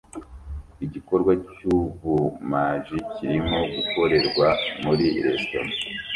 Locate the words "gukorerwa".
3.73-4.47